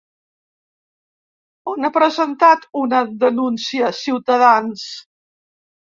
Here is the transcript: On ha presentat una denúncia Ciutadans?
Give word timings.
On 1.73 1.89
ha 1.89 1.91
presentat 1.99 2.67
una 2.85 3.05
denúncia 3.25 3.93
Ciutadans? 4.03 4.91